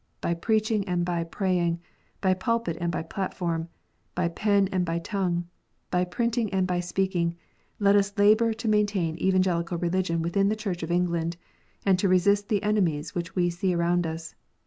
By 0.19 0.33
preaching 0.33 0.83
and 0.89 1.05
by 1.05 1.23
praying, 1.23 1.79
by 2.21 2.33
pulpit 2.33 2.75
and 2.81 2.91
by 2.91 3.03
platform, 3.03 3.69
by 4.15 4.29
pen 4.29 4.67
and 4.71 4.83
by 4.83 4.97
tongue, 4.97 5.47
by 5.91 6.05
printing 6.05 6.51
and 6.51 6.65
by 6.65 6.79
speaking, 6.79 7.35
let 7.77 7.95
us 7.95 8.17
labour 8.17 8.51
to 8.51 8.67
maintain 8.67 9.15
Evangelical 9.19 9.77
Religion 9.77 10.23
within 10.23 10.49
the 10.49 10.55
Church 10.55 10.81
of 10.81 10.89
England, 10.89 11.37
and 11.85 11.99
to 11.99 12.09
resist 12.09 12.49
the 12.49 12.63
enemies 12.63 13.13
which 13.13 13.35
we 13.35 13.51
see 13.51 13.75
around 13.75 14.07
us. 14.07 14.33